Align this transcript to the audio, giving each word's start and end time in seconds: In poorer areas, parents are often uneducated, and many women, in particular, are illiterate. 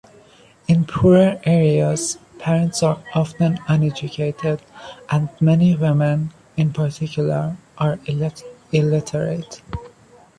In 0.67 0.85
poorer 0.85 1.39
areas, 1.43 2.17
parents 2.39 2.81
are 2.81 3.03
often 3.13 3.59
uneducated, 3.67 4.59
and 5.11 5.29
many 5.39 5.75
women, 5.75 6.33
in 6.57 6.73
particular, 6.73 7.57
are 7.77 7.99
illiterate. 8.07 9.61